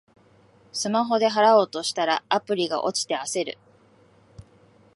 [0.73, 3.59] スマホで払おうとしたら、アプリが落ちて焦る